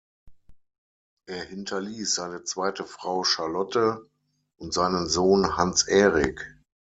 Er 1.27 1.45
hinterließ 1.45 2.15
seine 2.15 2.43
zweite 2.43 2.85
Frau, 2.85 3.23
Charlotte, 3.23 4.09
und 4.57 4.73
seinen 4.73 5.05
Sohn 5.07 5.57
Hans-Erik. 5.57 6.55